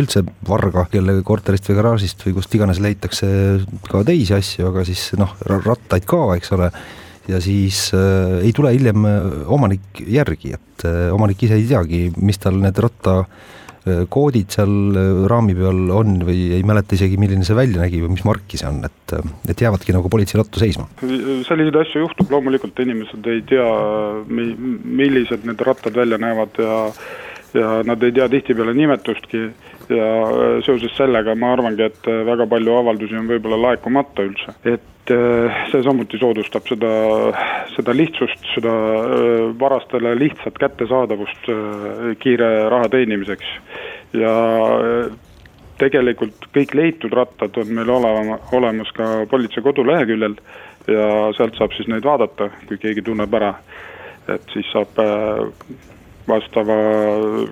[0.00, 3.28] üldse varga, kelle korterist või garaažist või kust iganes leitakse
[3.90, 6.72] ka teisi asju, aga siis noh, rattaid ka, eks ole
[7.28, 12.02] ja siis äh, ei tule hiljem äh, omanik järgi, et äh, omanik ise ei teagi,
[12.18, 13.59] mis tal need ratta äh,
[14.12, 18.12] koodid seal äh, raami peal on või ei mäleta isegi, milline see välja nägi või
[18.16, 20.86] mis marki see on, et, äh, et jäävadki nagu politsei lattu seisma.
[21.00, 23.66] selliseid asju juhtub, loomulikult inimesed ei tea,
[24.28, 26.78] millised need rattad välja näevad ja
[27.50, 29.40] ja nad ei tea tihtipeale nimetustki
[29.90, 30.10] ja
[30.62, 34.84] seoses sellega ma arvangi, et väga palju avaldusi on võib-olla laekumata üldse, et
[35.70, 36.90] see samuti soodustab seda,
[37.74, 38.72] seda lihtsust, seda
[39.60, 41.50] varastele lihtsat kättesaadavust
[42.22, 43.50] kiire raha teenimiseks.
[44.12, 44.32] ja
[45.80, 50.34] tegelikult kõik leitud rattad on meil olema, olemas ka politsei koduleheküljel
[50.90, 53.54] ja sealt saab siis neid vaadata, kui keegi tunneb ära.
[54.28, 54.98] et siis saab
[56.28, 56.76] vastava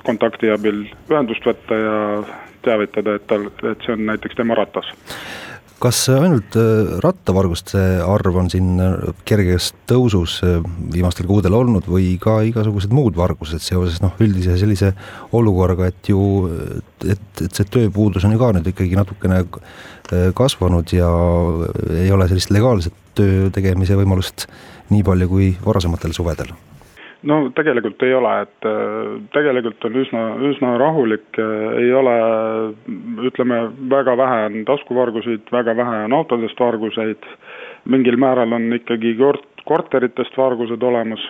[0.07, 1.97] kontakti abil ühendust võtta ja
[2.63, 4.93] teavitada, et tal, et see on näiteks tema ratas
[5.83, 8.95] kas ainult äh, rattavarguste arv on siin äh,
[9.29, 10.59] kerges tõusus äh,
[10.93, 14.93] viimastel kuudel olnud või ka igasugused muud vargused seoses noh, üldise sellise
[15.39, 16.21] olukorraga, et ju,
[17.07, 19.45] et, et see tööpuudus on ju ka nüüd ikkagi natukene
[20.35, 21.09] kasvanud ja
[22.01, 24.47] ei ole sellist legaalset töö tegemise võimalust
[24.89, 26.55] nii palju kui varasematel suvedel
[27.27, 32.15] no tegelikult ei ole, et äh, tegelikult on üsna, üsna rahulik, äh, ei ole,
[33.27, 37.29] ütleme, väga vähe on taskuvarguseid, väga vähe on autodest varguseid,
[37.91, 41.25] mingil määral on ikkagi kort-, korteritest vargused olemas,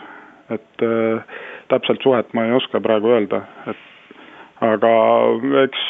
[0.53, 1.40] et äh,
[1.72, 3.85] täpselt suhet ma ei oska praegu öelda, et
[4.64, 4.92] aga
[5.62, 5.83] eks,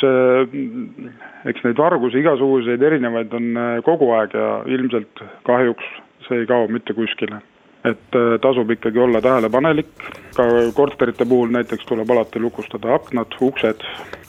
[1.49, 3.47] eks neid vargusi igasuguseid erinevaid on
[3.87, 5.87] kogu aeg ja ilmselt kahjuks
[6.27, 7.39] see ei kao mitte kuskile
[7.91, 9.93] et äh, tasub ikkagi olla tähelepanelik,
[10.37, 13.83] ka korterite puhul näiteks tuleb alati lukustada aknad, uksed,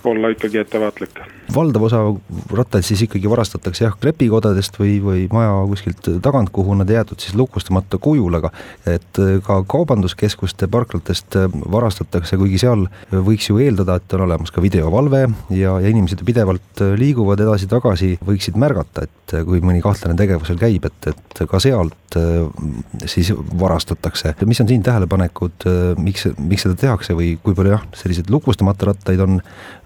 [0.03, 1.19] olla ikkagi ettevaatlik.
[1.55, 1.99] valdav osa
[2.53, 7.35] rattaid siis ikkagi varastatakse jah, klepikodadest või, või maja kuskilt tagant, kuhu nad jäetud siis
[7.35, 8.51] lukustamata kujul, aga
[8.87, 14.53] et äh, ka kaubanduskeskuste parklatest äh, varastatakse, kuigi seal võiks ju eeldada, et on olemas
[14.55, 20.49] ka videovalve ja, ja inimesed pidevalt liiguvad edasi-tagasi, võiksid märgata, et kui mõni kahtlane tegevus
[20.49, 22.17] seal käib, et, et ka sealt
[23.05, 24.33] siis varastatakse.
[24.45, 25.67] mis on siin tähelepanekud,
[26.03, 29.39] miks, miks seda tehakse või kui palju jah, selliseid lukustamata rattaid on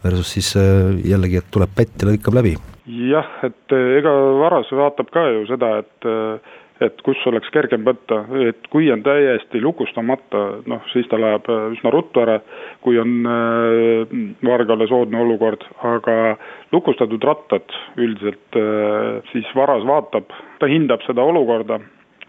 [0.03, 2.57] versus siis äh, jällegi, et tuleb pätt ja lõikab läbi?
[2.87, 7.85] jah, et äh, ega varas vaatab ka ju seda, et äh, et kus oleks kergem
[7.85, 12.39] võtta, et kui on täiesti lukustamata, noh siis ta läheb üsna ruttu ära,
[12.83, 16.35] kui on äh, vargale soodne olukord, aga
[16.73, 21.79] lukustatud rattad üldiselt äh, siis varas vaatab, ta hindab seda olukorda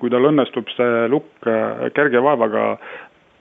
[0.00, 2.74] kui tal õnnestub see lukk äh, kerge vaevaga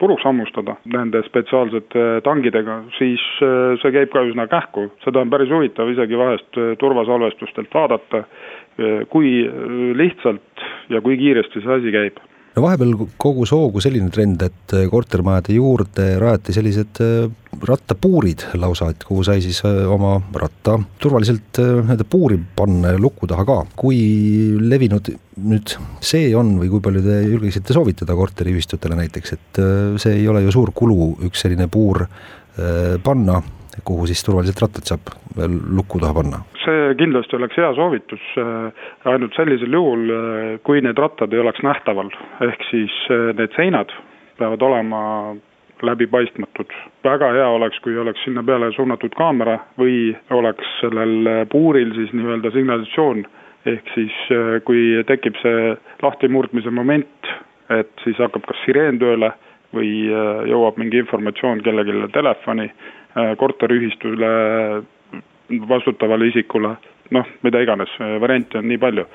[0.01, 5.53] puruks hammustada nende spetsiaalsete tangidega, siis äh, see käib ka üsna kähku, seda on päris
[5.53, 8.25] huvitav isegi vahest äh, turvasalvestustelt vaadata,
[9.13, 9.43] kui
[9.93, 12.15] lihtsalt ja kui kiiresti see asi käib
[12.53, 17.25] no vahepeal kogus hoogu selline trend, et äh, kortermajade juurde rajati sellised äh,
[17.63, 23.29] rattapuurid lausa, et kuhu sai siis äh, oma ratta turvaliselt nii-öelda puuri panna ja luku
[23.29, 23.57] taha ka.
[23.79, 23.97] kui
[24.61, 25.09] levinud
[25.49, 29.61] nüüd see on või kui palju te julgeksite soovitada korteriühistutele näiteks, et
[30.01, 32.05] see ei ole ju suur kulu, üks selline puur
[33.03, 33.39] panna
[33.85, 36.43] kuhu siis turvaliselt rattad saab veel luku taha panna?
[36.63, 41.63] see kindlasti oleks hea soovitus, äh, ainult sellisel juhul, äh, kui need rattad ei oleks
[41.65, 42.11] nähtaval,
[42.47, 43.91] ehk siis äh, need seinad
[44.39, 45.01] peavad olema
[45.83, 46.71] läbipaistmatud.
[47.03, 52.51] väga hea oleks, kui oleks sinna peale suunatud kaamera või oleks sellel puuril siis nii-öelda
[52.55, 53.25] signalisatsioon,
[53.67, 54.15] ehk siis
[54.63, 57.31] kui tekib see lahtimurdmise moment,
[57.69, 59.33] et siis hakkab kas sireen tööle
[59.75, 60.07] või
[60.47, 62.69] jõuab mingi informatsioon kellelegi telefoni,
[63.37, 64.29] korteriühistule,
[65.69, 66.75] vastutavale isikule,
[67.13, 69.05] noh, mida iganes, variante on nii palju.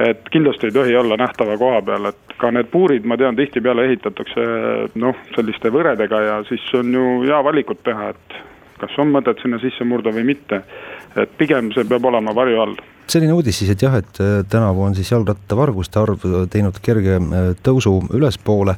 [0.00, 3.84] et kindlasti ei tohi olla nähtava koha peal, et ka need puurid, ma tean, tihtipeale
[3.88, 4.44] ehitatakse
[5.02, 8.38] noh, selliste võredega ja siis on ju hea valikut teha, et
[8.80, 10.62] kas on mõtet sinna sisse murda või mitte.
[11.16, 12.76] et pigem see peab olema varju all
[13.10, 17.48] selline uudis siis, et jah, et äh, tänavu on siis jalgrattavarguste arv teinud kerge äh,
[17.66, 18.76] tõusu ülespoole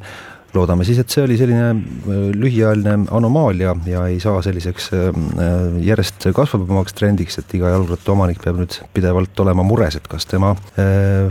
[0.57, 5.79] loodame siis, et see oli selline äh, lühiajaline anomaalia ja ei saa selliseks äh, äh,
[5.87, 10.55] järjest kasvavamaks trendiks, et iga jalgrattaomanik peab nüüd pidevalt olema mures, et kas tema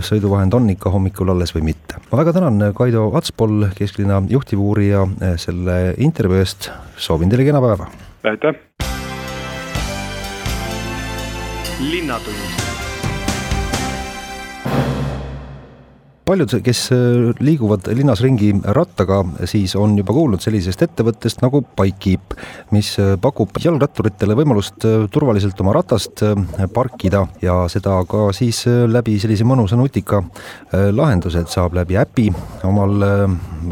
[0.06, 2.00] sõiduvahend on ikka hommikul alles või mitte.
[2.12, 5.06] ma väga tänan Kaido Atspol, kesklinna juhtivuurija,
[5.42, 7.90] selle intervjuu eest, soovin teile kena päeva!
[8.24, 8.58] aitäh!
[11.82, 12.61] linnatund
[16.32, 22.36] paljud, kes äh, liiguvad linnas ringi rattaga, siis on juba kuulnud sellisest ettevõttest nagu Bikekeep,
[22.76, 26.24] mis äh, pakub jalgratturitele võimalust äh, turvaliselt oma ratast
[26.72, 30.22] parkida ja seda ka siis läbi sellise mõnusa nutika
[30.72, 32.28] lahenduse, et saab läbi äpi
[32.68, 33.02] omal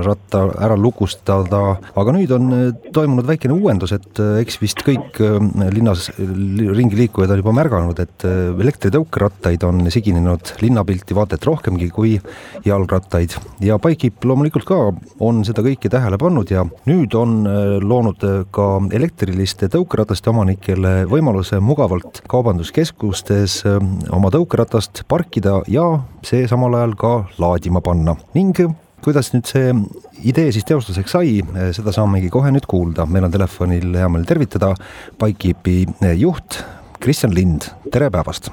[0.06, 1.62] ratta ära lukustada,
[2.00, 2.50] aga nüüd on
[2.96, 5.20] toimunud väikene uuendus, et eks vist kõik
[5.76, 12.18] linnas ringi liikujad on juba märganud, et elektritõukerattaid on siginenud linnapilti vaata et rohkemgi kui
[12.66, 14.80] jalgrattaid ja Bikekeep loomulikult ka
[15.26, 21.62] on seda kõike tähele pannud ja nüüd on äh, loonud ka elektriliste tõukerataste omanikele võimaluse
[21.64, 23.80] mugavalt kaubanduskeskustes äh,
[24.16, 25.88] oma tõukeratast parkida ja
[26.26, 28.60] see samal ajal ka laadima panna ning
[29.04, 29.72] kuidas nüüd see
[30.28, 31.40] idee siis teostuseks sai,
[31.76, 34.74] seda saamegi kohe nüüd kuulda, meil on telefonil hea meel tervitada
[35.22, 36.60] Bikekeepi juht
[37.00, 38.52] Kristjan Lind, tere päevast!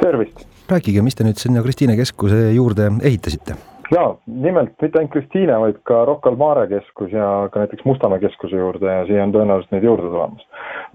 [0.00, 0.45] tervist!
[0.72, 3.56] Rääkige, mis te nüüd sinna Kristiine keskuse juurde ehitasite?
[3.94, 8.18] jaa, nimelt mitte ainult Kristiine, vaid ka Rocca al Mare keskus ja ka näiteks Mustamäe
[8.24, 10.42] keskuse juurde ja siia on tõenäoliselt neid juurde tulemas.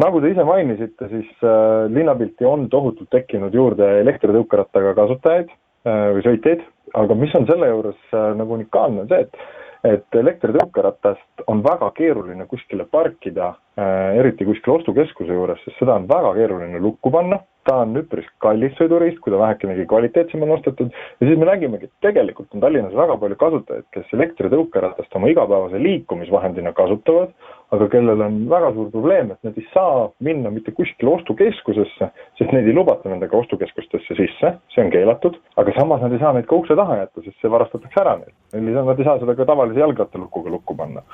[0.03, 6.27] nagu te ise mainisite, siis äh, linnapilti on tohutult tekkinud juurde elektritõukerattaga kasutajaid äh, või
[6.27, 11.63] sõitjaid aga mis on selle juures äh, nagu unikaalne, on see, et et elektritõukeratast on
[11.65, 17.13] väga keeruline kuskile parkida äh,, eriti kuskil ostukeskuse juures, sest seda on väga keeruline lukku
[17.13, 17.41] panna.
[17.61, 20.95] Ta on üpris kallis sõiduriist, kui ta vähekenegi kvaliteetsem on ostetud.
[21.21, 25.81] Ja siis me nägimegi, et tegelikult on Tallinnas väga palju kasutajaid, kes elektritõukeratast oma igapäevase
[25.83, 27.35] liikumisvahendina kasutavad,
[27.71, 32.51] aga kellel on väga suur probleem, et nad ei saa minna mitte kuskile ostukeskusesse, sest
[32.51, 36.49] neid ei lubata nendega ostukeskustesse sisse, see on keelatud, aga samas nad ei saa neid
[36.49, 38.35] ka ukse taha jätta, sest see varastatakse ära neil.
[38.75, 41.05] Nad ei saa seda ka tavalise jalgrattalukuga lukku panna.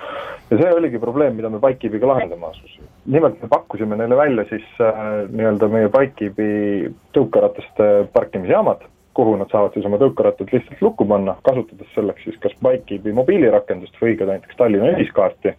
[0.50, 2.90] ja see oligi probleem, mida me Bikekeepiga lahendama asusime.
[3.06, 6.48] nimelt me pakkusime neile välja siis äh, nii-öelda meie tüüpi
[7.14, 8.82] tõukerataste parkimisjaamad,
[9.18, 14.02] kuhu nad saavad siis oma tõukerattad lihtsalt lukku panna, kasutades selleks siis kas Bikekeepi mobiilirakendust
[14.02, 15.54] või ka näiteks Tallinna ühiskaarti,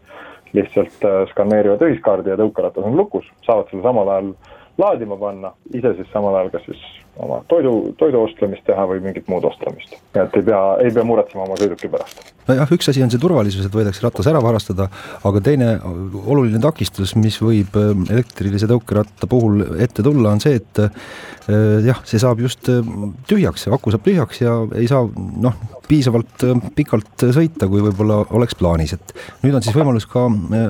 [0.57, 4.33] lihtsalt äh, skaneerivad ühiskaardi ja tõukeratas on lukus, saavad selle samal ajal
[4.79, 6.85] laadima panna, ise siis samal ajal kas siis
[7.19, 9.97] oma toidu, toidu ostlemist teha või mingit muud ostlemist.
[10.15, 12.21] et ei pea, ei pea muretsema oma sõiduki pärast.
[12.49, 14.89] nojah, üks asi on see turvalisus, et võidakse ratas ära varastada,
[15.29, 20.83] aga teine oluline takistus, mis võib äh, elektrilise tõukeratta puhul ette tulla, on see, et
[20.85, 22.87] äh, jah, see saab just äh,
[23.31, 26.45] tühjaks, aku saab tühjaks ja ei saa noh, piisavalt
[26.77, 30.27] pikalt sõita, kui võib-olla oleks plaanis, et nüüd on siis võimalus ka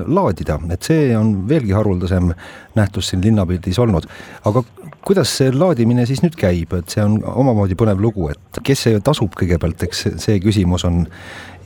[0.07, 2.31] laadida, et see on veelgi haruldasem
[2.79, 4.07] nähtus siin linnapildis olnud.
[4.47, 4.63] aga
[5.05, 9.01] kuidas see laadimine siis nüüd käib, et see on omamoodi põnev lugu, et kes see
[9.05, 11.03] tasub kõigepealt, eks see küsimus on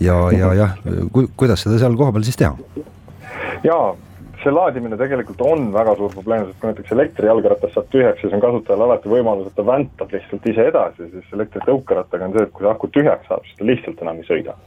[0.03, 0.79] ja, ja jah,
[1.37, 2.55] kuidas seda seal kohapeal siis teha?
[3.63, 3.93] jaa
[4.43, 8.41] see laadimine tegelikult on väga suur probleem, sest kui näiteks elektrijalgratas saab tühjaks, siis on
[8.43, 12.67] kasutajal alati võimalus, et ta väntab lihtsalt ise edasi, siis elektritõukerattaga on see, et kui
[12.69, 14.57] aku tühjaks saab, siis ta lihtsalt enam ei sõida.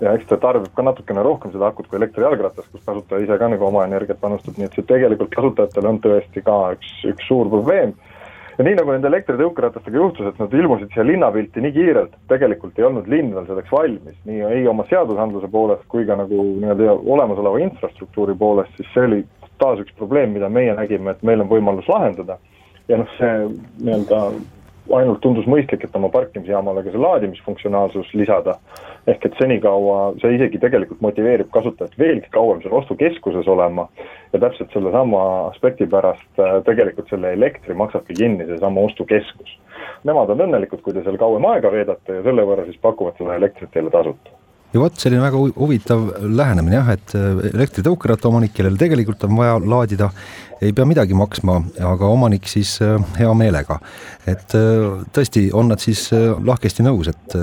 [0.00, 3.50] ja eks ta tarbib ka natukene rohkem seda akut kui elektrijalgratas, kus kasutaja ise ka
[3.52, 7.52] nagu oma energiat panustab, nii et see tegelikult kasutajatele on tõesti ka üks, üks suur
[7.52, 7.92] probleem
[8.62, 12.78] ja nii nagu nende elektritõukeratastega juhtus, et nad ilmusid siia linnapilti nii kiirelt, et tegelikult
[12.78, 16.94] ei olnud linn veel selleks valmis, nii ei oma seadusandluse poolest kui ka nagu nii-öelda
[17.16, 19.20] olemasoleva infrastruktuuri poolest, siis see oli
[19.58, 22.38] taas üks probleem, mida meie nägime, et meil on võimalus lahendada.
[22.90, 23.34] ja noh, see
[23.82, 24.22] nii-öelda
[24.90, 28.58] ainult tundus mõistlik, et oma parkimisjaamale ka see laadimisfunktsionaalsus lisada.
[29.06, 33.88] ehk et senikaua see isegi tegelikult motiveerib kasutajat veelgi kauem seal ostukeskuses olema
[34.32, 39.58] ja täpselt sellesama aspekti pärast äh, tegelikult selle elektri maksabki kinni seesama ostukeskus.
[40.04, 43.34] Nemad on õnnelikud, kui te seal kauem aega veedate ja selle võrra siis pakuvad seda
[43.42, 44.41] elektrit teile tasuta
[44.72, 49.58] ja vot selline väga huvitav lähenemine jah, et äh, elektritõukeratta omanik, kellel tegelikult on vaja
[49.60, 50.08] laadida,
[50.62, 51.58] ei pea midagi maksma,
[51.92, 53.78] aga omanik siis äh, hea meelega.
[54.26, 57.36] et äh, tõesti, on nad siis lahkesti nõus, et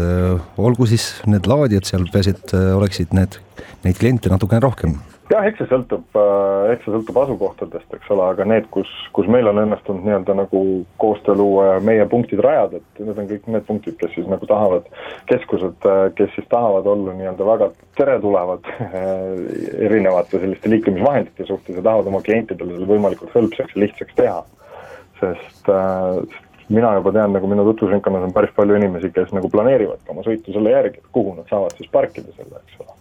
[0.57, 3.39] olgu siis need laadijad seal, peaasi, et oleksid need,
[3.85, 4.97] neid kliente natukene rohkem
[5.29, 9.29] jah, eks see sõltub, äh, eks see sõltub asukohtadest, eks ole, aga need, kus, kus
[9.31, 10.63] meil on õnnestunud nii-öelda nagu
[11.01, 14.49] koostöö luua ja meie punktid rajada, et need on kõik need punktid, kes siis nagu
[14.49, 14.89] tahavad,
[15.29, 18.69] keskused, äh, kes siis tahavad olla nii-öelda väga teretulevad
[19.89, 24.43] erinevate selliste liikumisvahendite suhtes ja tahavad oma klientidele selle võimalikult hõlpsaks ja lihtsaks teha.
[25.19, 26.39] sest äh,
[26.73, 30.25] mina juba tean, nagu minu tutvusringkonnas on päris palju inimesi, kes nagu planeerivad ka oma
[30.25, 32.98] sõitu selle järgi, et kuhu nad saavad siis parkida selle, eks ole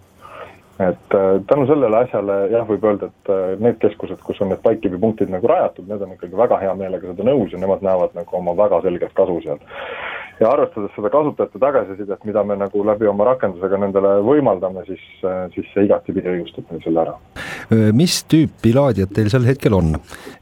[0.79, 4.63] et äh, tänu sellele asjale jah, võib öelda, et äh, need keskused, kus on need
[4.63, 8.15] Bikekeepi punktid nagu rajatud, need on ikkagi väga hea meelega seda nõus ja nemad näevad
[8.15, 9.59] nagu oma väga selget kasu seal.
[10.39, 15.49] ja arvestades seda kasutajate tagasisidet, mida me nagu läbi oma rakendusega nendele võimaldame, siis, äh,
[15.55, 17.17] siis see igatipidi õigustab neil selle ära.
[17.93, 19.97] mis tüüpi laadijad teil sel hetkel on?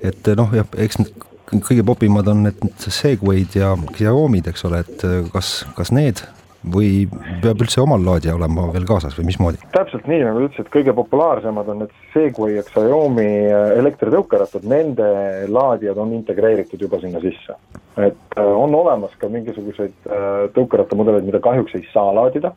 [0.04, 1.00] et noh, jah, eks
[1.46, 6.20] kõige popimad on need Segway'd ja Xiaomi'd, eks ole, et kas, kas need
[6.64, 7.06] või
[7.42, 9.60] peab üldse omal laadija olema veel kaasas või mismoodi?
[9.74, 15.08] täpselt nii, nagu ütlesid, kõige populaarsemad on need Segway ja Xiaomi äh, elektritõukerattad, nende
[15.52, 17.58] laadijad on integreeritud juba sinna sisse.
[17.96, 22.52] et äh, on olemas ka mingisuguseid äh, tõukerattamudeleid, mida kahjuks ei saa laadida,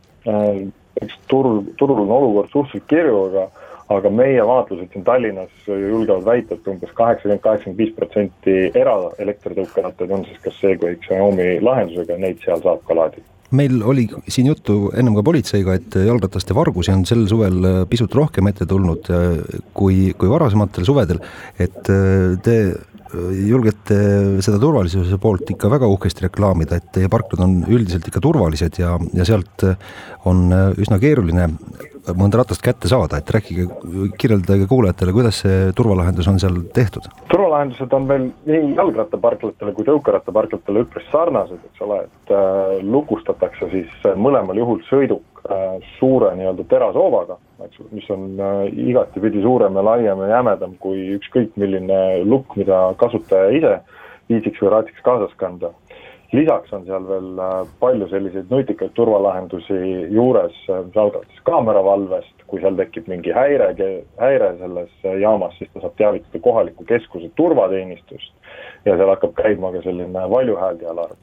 [0.99, 3.49] eks turul, turul on olukord suhteliselt kirju, aga
[3.89, 10.27] aga meie vaatlused siin Tallinnas julgevad väita, et umbes kaheksakümmend, kaheksakümmend viis protsenti eraelektritõukerattaid on
[10.27, 13.25] siis kas Segway, Xiaomi lahendusega, neid seal saab ka laadida
[13.55, 18.51] meil oli siin juttu ennem ka politseiga, et jalgrataste vargusi on sel suvel pisut rohkem
[18.51, 19.09] ette tulnud
[19.73, 21.21] kui, kui varasematel suvedel,
[21.57, 21.89] et
[22.45, 22.57] te
[23.09, 23.97] julgete
[24.45, 28.95] seda turvalisuse poolt ikka väga uhkesti reklaamida, et teie parklad on üldiselt ikka turvalised ja,
[29.17, 29.65] ja sealt
[30.29, 31.49] on üsna keeruline
[32.17, 33.65] mõnda ratast kätte saada, et rääkige,
[34.19, 37.09] kirjeldage kuulajatele, kuidas see turvalahendus on seal tehtud?
[37.31, 44.09] turvalahendused on meil nii jalgrattaparklatele kui tõukerattaparklatele üpris sarnased, eks ole, et äh, lukustatakse siis
[44.19, 50.25] mõlemal juhul sõiduk äh, suure nii-öelda terashoovaga, eks mis on äh, igatipidi suurem ja laiem
[50.25, 53.79] ja jämedam kui ükskõik milline lukk, mida kasutaja ise
[54.29, 55.73] viisiks või raatsiks kaasas kanda
[56.31, 59.77] lisaks on seal veel äh, palju selliseid nutikaid turvalahendusi
[60.13, 63.71] juures, äh, mis siis kaameravalvest, kui seal tekib mingi häire,
[64.21, 68.33] häire selles äh, jaamas, siis ta saab teavitada kohaliku keskuse turvateenistust
[68.85, 71.17] ja seal hakkab käima ka selline valjuhääldi alarm.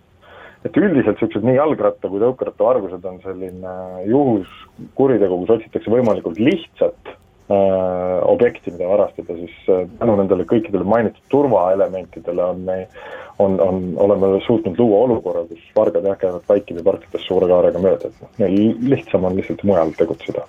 [0.65, 3.75] et üldiselt niisugused nii jalgratta kui tõukerattavargused on selline
[4.11, 7.15] juhuskuritegu, kus otsitakse võimalikult lihtsat
[7.47, 9.69] objekti, mida varastada, siis
[10.01, 12.89] tänu nendele kõikidele mainitud turvaelementidele on meil
[13.39, 18.09] on, on, oleme suutnud luua olukorra, kus vargad jah, käivad vaikivi parkides suure kaarega mööda,
[18.09, 20.47] et noh, neil lihtsam on lihtsalt mujal tegutseda.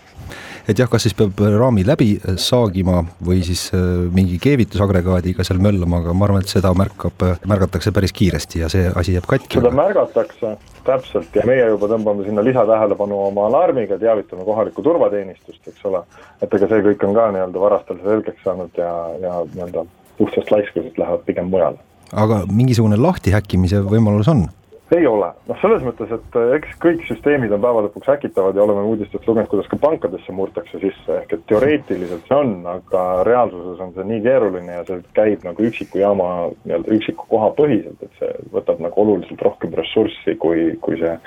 [0.67, 3.83] et jah, kas siis peab raami läbi saagima või siis äh,
[4.13, 8.87] mingi keevitusagregaadiga seal möllama, aga ma arvan, et seda märkab, märgatakse päris kiiresti ja see
[8.95, 9.59] asi jääb katki.
[9.59, 10.55] seda märgatakse,
[10.87, 16.03] täpselt, ja meie juba tõmbame sinna lisatähelepanu oma alarmiga, teavitame kohalikku turvateenistust, eks ole,
[16.41, 19.85] et ega see kõik on ka nii-öelda varastel selgeks saanud ja, ja nii-öelda
[20.17, 21.81] puhtast laiskusest lähevad pigem mujale.
[22.15, 24.47] Aga mingisugune lahtihäkkimise võimalus on?
[24.95, 28.63] ei ole, noh selles mõttes, et eh, eks kõik süsteemid on päeva lõpuks häkitavad ja
[28.63, 33.81] oleme uudistest lugenud, kuidas ka pankadesse murtakse sisse, ehk et teoreetiliselt see on, aga reaalsuses
[33.83, 36.29] on see nii keeruline ja see käib nagu üksiku jaama
[36.63, 41.17] nii-öelda üksiku koha põhiselt, et see võtab nagu oluliselt rohkem ressurssi, kui, kui see,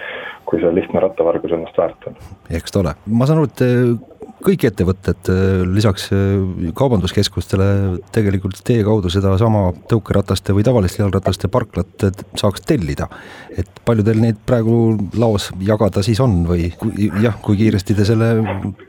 [0.49, 2.17] kui see lihtne rattavargus ennast väärt on.
[2.49, 7.69] eks ta ole, ma saan aru, et kõik ettevõtted äh, lisaks äh, kaubanduskeskustele
[8.15, 12.09] tegelikult teie kaudu sedasama tõukerataste või tavaliste jalgrataste parklat
[12.41, 13.09] saaks tellida.
[13.57, 16.71] et palju teil neid praegu laos jagada siis on või
[17.23, 18.33] jah, kui kiiresti te selle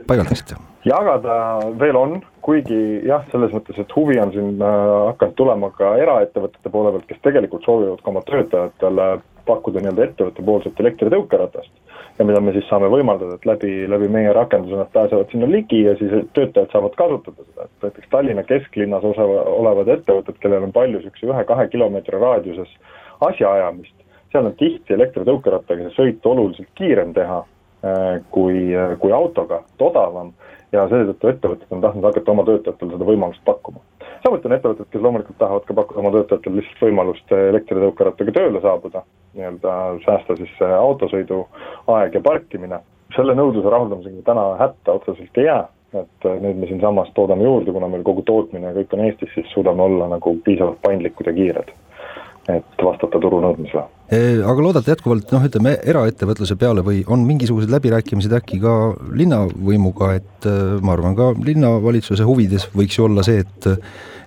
[0.08, 0.60] paigaldasite?
[0.86, 1.36] jagada
[1.80, 4.80] veel on, kuigi jah, selles mõttes, et huvi on siin äh,
[5.12, 9.12] hakanud tulema ka eraettevõtete poole pealt, kes tegelikult soovivad ka oma töötajatele
[9.46, 11.72] pakkuda nii-öelda ettevõtte poolset elektritõukeratast
[12.20, 15.84] ja mida me siis saame võimaldada, et läbi, läbi meie rakenduse nad pääsevad sinna ligi
[15.86, 20.76] ja siis töötajad saavad kasutada seda, et näiteks Tallinna kesklinnas osa, olevad ettevõtted, kellel on
[20.76, 22.74] palju niisuguse ühe-kahe kilomeetri raadiuses
[23.28, 23.96] asjaajamist,
[24.32, 28.68] seal on tihti elektritõukerattaga see sõit oluliselt kiirem teha äh, kui,
[29.00, 30.34] kui autoga, odavam
[30.72, 33.84] ja seetõttu ettevõtted on tahtnud hakata oma töötajatele seda võimalust pakkuma.
[34.24, 39.04] Samuti on ettevõtted, kes loomulikult tahavad ka pakkuda oma töötajatele lihtsalt võimalust elektritõukerattaga tööle saabuda,
[39.38, 41.44] nii-öelda säästa siis autosõidu
[41.96, 42.82] aeg ja parkimine.
[43.16, 45.66] selle nõudluse rahuldamisega täna hätta otseselt ei jää,
[46.00, 49.50] et nüüd me siinsamas toodame juurde, kuna meil kogu tootmine ja kõik on Eestis, siis
[49.54, 51.74] suudame olla nagu piisavalt paindlikud ja kiired
[52.50, 53.84] et vastata turu nõudmisele.
[54.52, 58.76] aga loodate jätkuvalt noh, ütleme eraettevõtluse peale või on mingisugused läbirääkimised äkki ka
[59.18, 60.48] linnavõimuga, et
[60.82, 63.70] ma arvan, ka linnavalitsuse huvides võiks ju olla see, et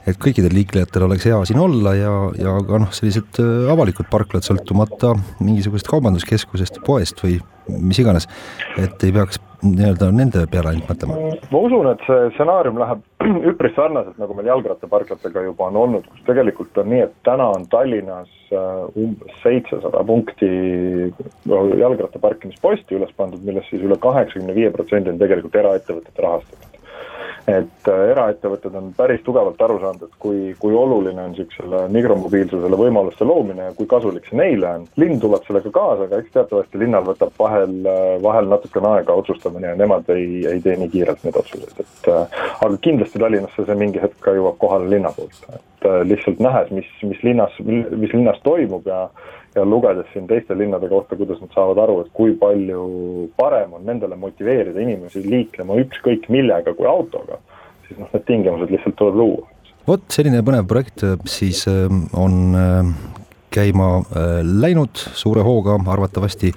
[0.05, 3.41] et kõikidel liiklejatel oleks hea siin olla ja, ja ka noh, sellised
[3.73, 7.39] avalikud parklad sõltumata mingisugusest kaubanduskeskusest, poest või
[7.69, 8.27] mis iganes,
[8.81, 11.17] et ei peaks nii-öelda nende peale ainult mõtlema?
[11.53, 13.01] ma usun, et see stsenaarium läheb
[13.53, 17.65] üpris sarnaselt, nagu meil jalgrattaparklatega juba on olnud, kus tegelikult on nii, et täna on
[17.73, 20.51] Tallinnas äh, umbes seitsesada punkti
[21.49, 26.74] jalgratta parkimisposti üles pandud, millest siis üle kaheksakümne viie protsendi on tegelikult eraettevõtete rahastatud
[27.51, 32.79] et äh, eraettevõtted on päris tugevalt aru saanud, et kui, kui oluline on niisugusele mikromobiilsusele
[32.81, 34.87] võimaluste loomine ja kui kasulik see neile on.
[35.01, 39.73] linn tuleb sellega kaasa, aga eks teatavasti linnal võtab vahel, äh, vahel natukene aega otsustamine
[39.73, 43.79] ja nemad ei, ei tee nii kiirelt neid otsuseid, et äh, aga kindlasti Tallinnasse see
[43.79, 48.41] mingi hetk ka jõuab kohale linna poolt, et lihtsalt nähes, mis, mis linnas, mis linnas
[48.45, 49.07] toimub ja
[49.55, 52.85] ja lugedes siin teiste linnade kohta, kuidas nad saavad aru, et kui palju
[53.39, 57.39] parem on nendele motiveerida inimesi liiklema ükskõik millega kui autoga,
[57.87, 59.51] siis noh, need tingimused lihtsalt tuleb luua.
[59.87, 61.87] vot selline põnev projekt äh, siis äh,
[62.19, 62.91] on äh,
[63.55, 64.03] käima
[64.43, 66.49] läinud suure hooga arvatavasti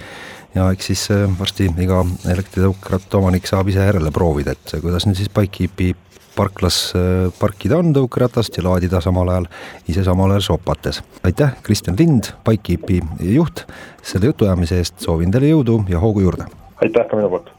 [0.56, 1.04] ja eks siis
[1.38, 2.00] varsti iga
[2.34, 5.92] elektritõukeratta omanik saab ise järele proovida, et kuidas nüüd siis Bikekeepi
[6.38, 9.50] parklas äh, parkida on tõukeratast ja laadida samal ajal
[9.90, 11.02] ise samal ajal sopates.
[11.28, 13.02] aitäh, Kristjan Lind, Bikekeepi
[13.34, 13.66] juht,
[14.06, 16.50] selle jutuajamise eest, soovin teile jõudu ja hoogu juurde!
[16.82, 17.54] aitäh ka minu poolt!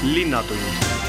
[0.00, 1.08] linnatund